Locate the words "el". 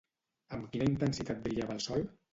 1.77-1.85